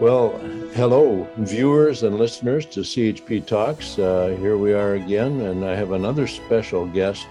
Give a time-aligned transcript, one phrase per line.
[0.00, 0.38] Well,
[0.74, 3.98] hello, viewers and listeners to CHP Talks.
[3.98, 7.26] Uh, here we are again, and I have another special guest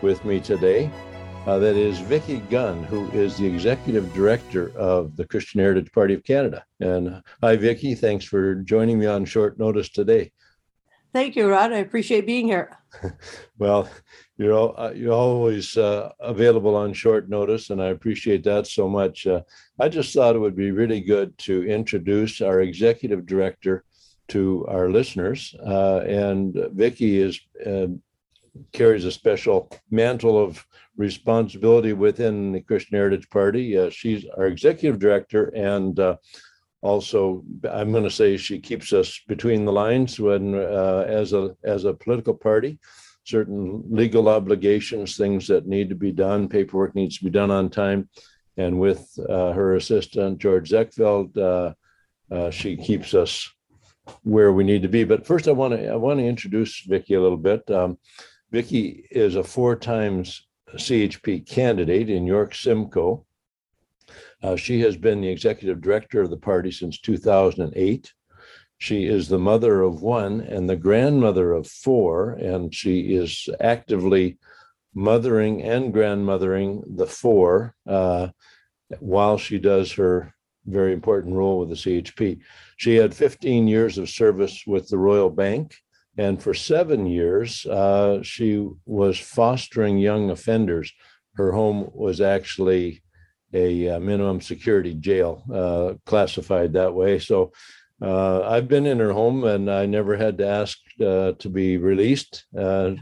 [0.00, 0.92] with me today.
[1.44, 6.14] Uh, that is Vicki Gunn, who is the executive director of the Christian Heritage Party
[6.14, 6.64] of Canada.
[6.78, 7.96] And hi, Vicki.
[7.96, 10.30] Thanks for joining me on short notice today.
[11.14, 11.72] Thank you, Rod.
[11.72, 12.76] I appreciate being here.
[13.58, 13.88] well,
[14.36, 19.24] you're uh, you're always uh, available on short notice, and I appreciate that so much.
[19.24, 19.42] Uh,
[19.78, 23.84] I just thought it would be really good to introduce our executive director
[24.28, 27.86] to our listeners, uh, and Vicki is uh,
[28.72, 33.78] carries a special mantle of responsibility within the Christian Heritage Party.
[33.78, 36.00] Uh, she's our executive director, and
[36.84, 41.56] also i'm going to say she keeps us between the lines when uh, as a
[41.64, 42.78] as a political party.
[43.24, 47.70] Certain legal obligations things that need to be done paperwork needs to be done on
[47.70, 48.06] time.
[48.58, 51.72] And with uh, her assistant george Zekveld, uh,
[52.30, 53.50] uh, she keeps us
[54.22, 55.04] where we need to be.
[55.04, 57.68] But first i want to i want to introduce vicki a little bit.
[57.70, 57.98] Um,
[58.50, 63.24] vicki is a four times chp candidate in york simcoe
[64.42, 68.12] uh, she has been the executive director of the party since 2008.
[68.78, 74.38] She is the mother of one and the grandmother of four, and she is actively
[74.94, 78.28] mothering and grandmothering the four uh,
[79.00, 80.34] while she does her
[80.66, 82.40] very important role with the CHP.
[82.76, 85.76] She had 15 years of service with the Royal Bank,
[86.16, 90.92] and for seven years, uh, she was fostering young offenders.
[91.34, 93.02] Her home was actually
[93.54, 97.18] a, uh, minimum security jail uh, classified that way.
[97.18, 97.52] So
[98.02, 101.76] uh, I've been in her home and I never had to ask uh, to be
[101.76, 102.44] released.
[102.56, 102.92] Uh,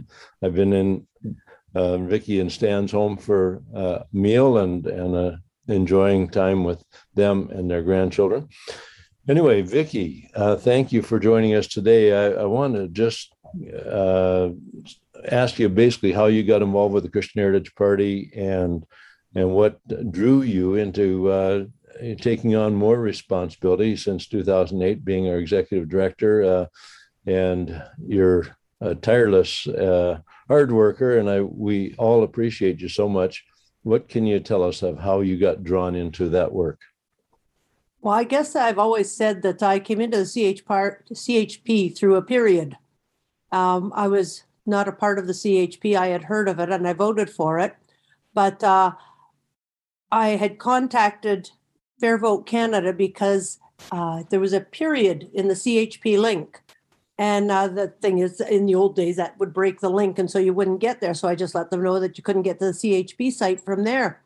[0.43, 1.07] I've been in
[1.75, 7.71] uh, Vicki and Stan's home for a meal and and enjoying time with them and
[7.71, 8.49] their grandchildren.
[9.29, 12.13] Anyway, Vicki, thank you for joining us today.
[12.13, 13.33] I, I want to just
[15.31, 18.85] ask you basically how you got involved with the Christian Heritage Party and
[19.35, 19.81] and what
[20.13, 21.65] drew you into uh,
[22.21, 26.67] taking on more responsibility since 2008, being our executive director, uh,
[27.27, 28.47] and you're
[28.81, 33.45] a tireless uh, hard worker, and I we all appreciate you so much.
[33.85, 36.81] What can you tell us of how you got drawn into that work?
[38.01, 42.17] Well, I guess I've always said that I came into the CH part, CHP through
[42.17, 42.77] a period.
[43.53, 45.97] Um, I was not a part of the CHP.
[45.97, 47.77] I had heard of it and I voted for it,
[48.35, 48.93] but uh,
[50.13, 51.51] I had contacted
[51.99, 53.59] Fair Vote Canada because
[53.91, 56.61] uh, there was a period in the CHP link.
[57.19, 60.31] And uh, the thing is, in the old days, that would break the link, and
[60.31, 61.15] so you wouldn't get there.
[61.15, 63.85] So I just let them know that you couldn't get to the CHP site from
[63.85, 64.23] there.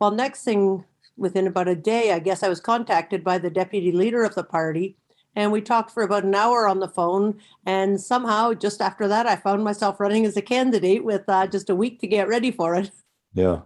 [0.00, 0.84] Well, next thing,
[1.16, 4.44] within about a day, I guess I was contacted by the deputy leader of the
[4.44, 4.96] party,
[5.36, 7.38] and we talked for about an hour on the phone.
[7.66, 11.70] And somehow, just after that, I found myself running as a candidate with uh, just
[11.70, 12.90] a week to get ready for it.
[13.34, 13.62] Yeah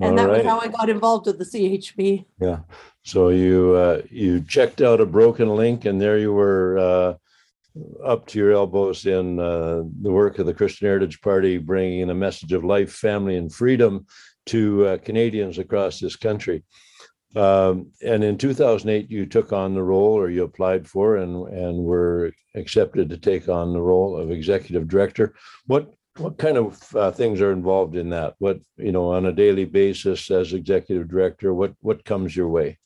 [0.00, 0.44] and All that right.
[0.44, 2.24] was how I got involved with the CHP.
[2.40, 2.60] Yeah.
[3.04, 7.14] So you uh, you checked out a broken link, and there you were uh,
[8.04, 12.14] up to your elbows in uh, the work of the Christian Heritage Party, bringing a
[12.14, 14.06] message of life, family, and freedom
[14.46, 16.62] to uh, Canadians across this country.
[17.36, 21.76] Um, and in 2008, you took on the role, or you applied for, and and
[21.84, 25.34] were accepted to take on the role of executive director.
[25.66, 28.34] What what kind of uh, things are involved in that?
[28.38, 31.54] What you know on a daily basis as executive director?
[31.54, 32.78] What what comes your way?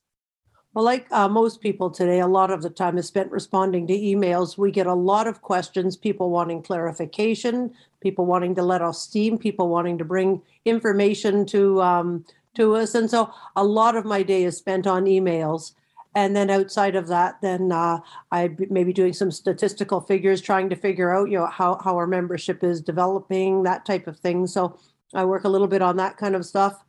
[0.75, 3.93] Well, like uh, most people today, a lot of the time is spent responding to
[3.93, 4.57] emails.
[4.57, 9.37] We get a lot of questions, people wanting clarification, people wanting to let off steam,
[9.37, 14.23] people wanting to bring information to um, to us, and so a lot of my
[14.23, 15.73] day is spent on emails
[16.15, 17.99] and then outside of that then uh,
[18.33, 22.07] i'd maybe doing some statistical figures trying to figure out you know how, how our
[22.07, 24.47] membership is developing that type of thing.
[24.47, 24.79] So
[25.15, 26.85] i work a little bit on that kind of stuff.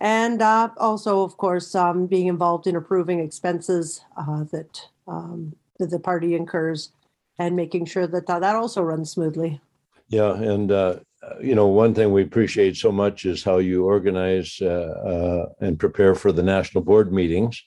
[0.00, 5.90] And uh, also of course um, being involved in approving expenses uh, that, um, that
[5.90, 6.92] the party incurs
[7.38, 9.60] and making sure that uh, that also runs smoothly.
[10.08, 10.96] Yeah and uh,
[11.40, 16.14] you know one thing we appreciate so much is how you organize uh, and prepare
[16.14, 17.62] for the national board meetings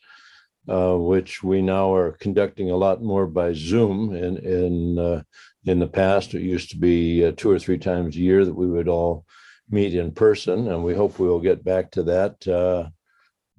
[0.67, 4.15] uh, which we now are conducting a lot more by Zoom.
[4.15, 5.23] In in uh,
[5.65, 8.53] in the past, it used to be uh, two or three times a year that
[8.55, 9.25] we would all
[9.69, 12.89] meet in person, and we hope we will get back to that uh,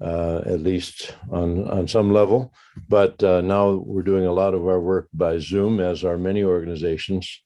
[0.05, 2.53] uh, at least on on some level.
[2.89, 6.45] But uh, now we're doing a lot of our work by Zoom, as are many
[6.45, 7.43] organizations.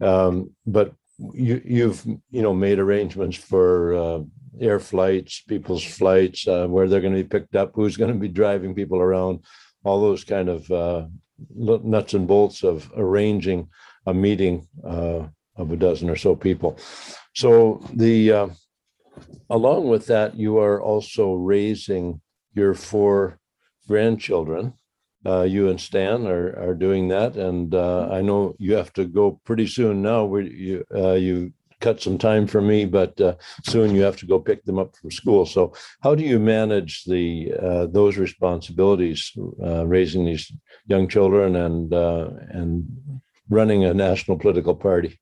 [0.00, 4.24] Um, but you, you've you know made arrangements for
[4.60, 8.18] air flights, people's flights, uh, where they're going to be picked up, who's going to
[8.18, 9.40] be driving people around,
[9.84, 11.06] all those kind of uh,
[11.54, 13.68] nuts and bolts of arranging
[14.06, 16.78] a meeting uh, of a dozen or so people.
[17.34, 18.48] So the uh,
[19.50, 22.20] along with that, you are also raising
[22.54, 23.38] your four
[23.88, 24.74] grandchildren.
[25.26, 29.06] Uh, you and Stan are are doing that, and uh, I know you have to
[29.06, 30.24] go pretty soon now.
[30.24, 31.52] Where you uh, you
[31.84, 33.34] cut some time for me, but uh,
[33.64, 35.44] soon you have to go pick them up from school.
[35.44, 39.20] So, how do you manage the uh, those responsibilities,
[39.62, 40.50] uh, raising these
[40.86, 42.86] young children and uh, and
[43.50, 45.20] running a national political party?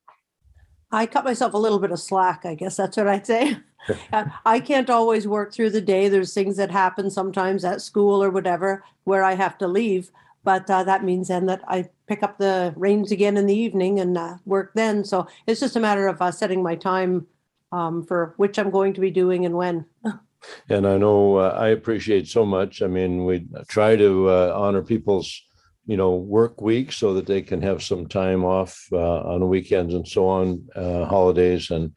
[0.93, 2.45] I cut myself a little bit of slack.
[2.45, 3.57] I guess that's what I'd say.
[4.13, 6.09] Uh, I can't always work through the day.
[6.09, 10.13] There's things that happen sometimes at school or whatever where I have to leave
[10.45, 14.01] but uh, that means then that I pick up the reins again in the evening
[14.01, 15.05] and uh, work then.
[15.05, 17.27] So it's just a matter of uh, setting my time
[17.71, 19.87] um, for which I'm going to be doing and when.
[20.69, 22.83] and I know uh, I appreciate so much.
[22.83, 25.41] I mean, we try to uh, honor people's,
[25.87, 29.95] you know, work week so that they can have some time off uh, on weekends
[29.95, 31.93] and so on, holidays and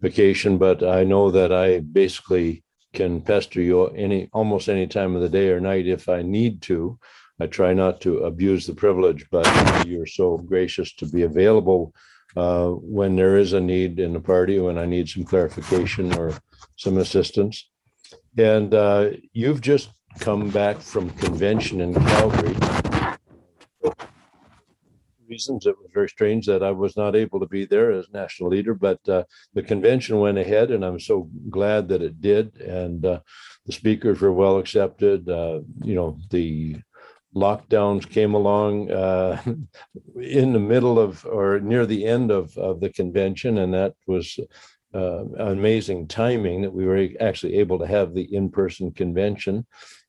[0.00, 0.58] vacation.
[0.58, 5.28] But I know that I basically can pester you any almost any time of the
[5.28, 6.98] day or night if I need to.
[7.40, 9.46] I try not to abuse the privilege, but
[9.86, 11.94] you're so gracious to be available
[12.36, 16.34] uh, when there is a need in the party, when I need some clarification or
[16.76, 17.68] some assistance.
[18.36, 22.56] And uh, you've just come back from convention in Calgary.
[25.28, 28.50] Reasons it was very strange that I was not able to be there as national
[28.50, 29.22] leader, but uh,
[29.54, 32.60] the convention went ahead, and I'm so glad that it did.
[32.60, 33.20] And uh,
[33.64, 35.28] the speakers were well accepted.
[35.28, 36.76] Uh, you know, the
[37.34, 39.40] lockdowns came along uh,
[40.20, 44.38] in the middle of or near the end of, of the convention, and that was
[44.94, 49.64] uh, amazing timing that we were actually able to have the in-person convention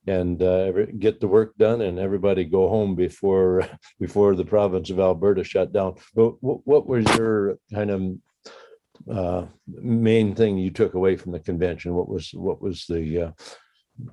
[0.07, 3.67] and uh, get the work done and everybody go home before
[3.99, 5.95] before the province of Alberta shut down.
[6.15, 11.93] But what, was your kind of uh, main thing you took away from the convention?
[11.93, 13.31] What was what was the uh,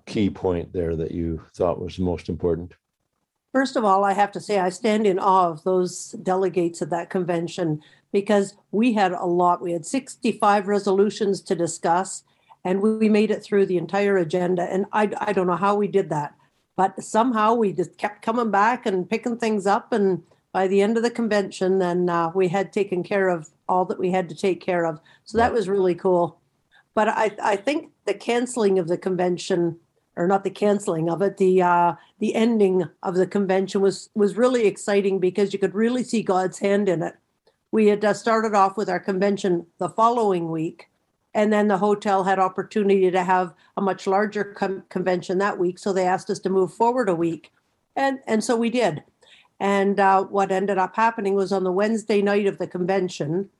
[0.07, 2.75] key point there that you thought was most important?
[3.53, 6.91] First of all, I have to say I stand in awe of those delegates at
[6.91, 7.81] that convention
[8.13, 9.63] because we had a lot.
[9.63, 12.25] We had 65 resolutions to discuss,
[12.65, 14.63] and we made it through the entire agenda.
[14.63, 16.35] And I, I don't know how we did that,
[16.77, 19.93] but somehow we just kept coming back and picking things up.
[19.93, 20.23] And
[20.53, 23.99] by the end of the convention, then uh, we had taken care of all that
[23.99, 25.01] we had to take care of.
[25.25, 26.39] So that was really cool.
[26.95, 29.79] But I, I think the canceling of the convention
[30.19, 34.37] or not the canceling of it, the uh, the ending of the convention was was
[34.37, 37.15] really exciting because you could really see God's hand in it.
[37.71, 40.91] We had uh, started off with our convention the following week,
[41.35, 45.79] and then the hotel had opportunity to have a much larger com- convention that week,
[45.79, 47.53] so they asked us to move forward a week,
[47.95, 49.05] and and so we did.
[49.61, 53.51] And uh, what ended up happening was on the Wednesday night of the convention,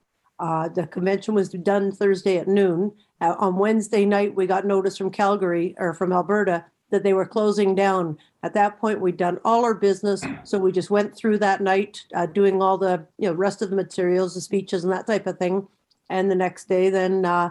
[0.41, 2.93] uh, the convention was done Thursday at noon.
[3.21, 7.27] Uh, on Wednesday night, we got notice from Calgary or from Alberta that they were
[7.27, 8.17] closing down.
[8.43, 12.05] At that point, we'd done all our business, so we just went through that night,
[12.15, 15.27] uh, doing all the you know rest of the materials, the speeches, and that type
[15.27, 15.67] of thing.
[16.11, 17.51] And the next day, then uh,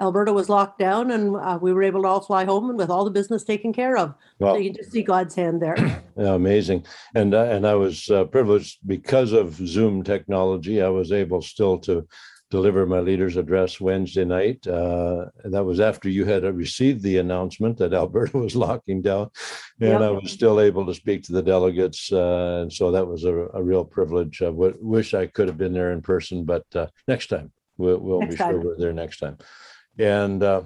[0.00, 2.90] Alberta was locked down, and uh, we were able to all fly home and with
[2.90, 4.14] all the business taken care of.
[4.38, 5.76] Well, so you can just see God's hand there.
[6.16, 6.84] Yeah, amazing.
[7.14, 10.82] And uh, and I was uh, privileged because of Zoom technology.
[10.82, 12.06] I was able still to
[12.50, 14.66] deliver my leader's address Wednesday night.
[14.66, 19.30] Uh, that was after you had received the announcement that Alberta was locking down,
[19.80, 20.00] and yep.
[20.00, 22.12] I was still able to speak to the delegates.
[22.12, 24.42] Uh, and so that was a, a real privilege.
[24.42, 27.98] I w- wish I could have been there in person, but uh, next time we'll,
[27.98, 28.52] we'll next be time.
[28.52, 29.38] sure we're there next time.
[29.98, 30.62] And uh,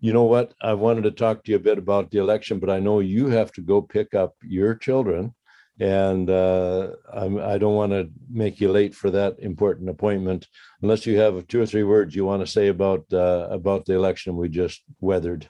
[0.00, 0.54] you know what?
[0.62, 3.26] I wanted to talk to you a bit about the election, but I know you
[3.28, 5.34] have to go pick up your children
[5.80, 10.48] and uh, I do not want to make you late for that important appointment
[10.82, 13.94] unless you have two or three words you want to say about uh, about the
[13.94, 15.48] election we just weathered.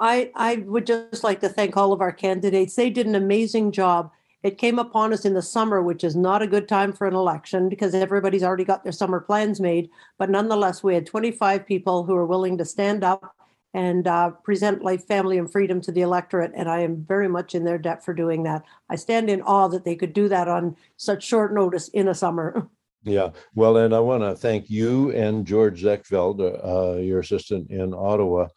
[0.00, 2.74] I I would just like to thank all of our candidates.
[2.74, 4.10] They did an amazing job.
[4.42, 7.14] It came upon us in the summer, which is not a good time for an
[7.14, 9.90] election because everybody's already got their summer plans made.
[10.16, 13.34] But nonetheless, we had 25 people who were willing to stand up
[13.78, 16.50] and uh, present life, family, and freedom to the electorate.
[16.56, 18.64] And I am very much in their debt for doing that.
[18.90, 22.14] I stand in awe that they could do that on such short notice in a
[22.14, 22.68] summer.
[23.04, 27.94] Yeah, well, and I want to thank you and George Zekveld, uh, your assistant in
[27.94, 28.48] Ottawa.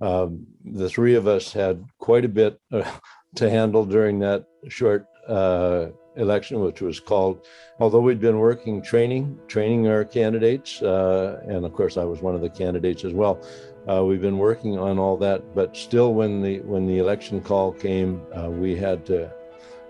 [0.00, 2.90] Um, the three of us had quite a bit uh,
[3.36, 7.46] to handle during that short uh, election, which was called,
[7.80, 12.34] although we'd been working training, training our candidates, uh, and of course I was one
[12.34, 13.42] of the candidates as well.
[13.88, 17.72] Uh, we've been working on all that, but still, when the when the election call
[17.72, 19.30] came, uh, we had to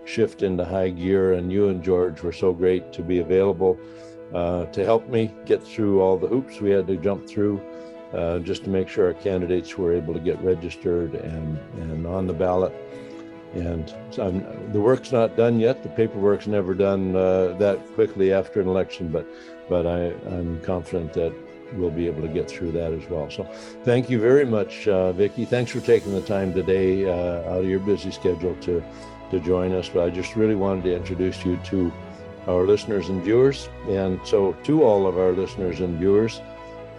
[0.04, 3.78] shift into high gear, and you and George were so great to be available
[4.34, 7.60] uh, to help me get through all the hoops we had to jump through.
[8.14, 12.26] Uh, just to make sure our candidates were able to get registered and, and on
[12.26, 12.70] the ballot.
[13.54, 15.82] And I'm, the work's not done yet.
[15.82, 19.26] The paperwork's never done uh, that quickly after an election, but
[19.68, 21.32] but I, I'm confident that
[21.74, 23.30] we'll be able to get through that as well.
[23.30, 23.44] So
[23.84, 25.44] thank you very much, uh, Vicki.
[25.44, 28.82] Thanks for taking the time today uh, out of your busy schedule to
[29.30, 29.88] to join us.
[29.88, 31.92] But I just really wanted to introduce you to
[32.46, 33.68] our listeners and viewers.
[33.88, 36.40] And so to all of our listeners and viewers,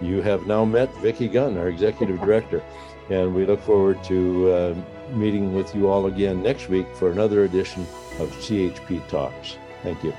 [0.02, 2.62] you have now met Vicki Gunn, our executive director,
[3.10, 4.76] and we look forward to uh,
[5.12, 7.84] meeting with you all again next week for another edition
[8.20, 9.58] of CHP Talks.
[9.82, 10.14] Thank you.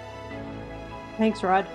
[1.17, 1.67] Thanks, Rod.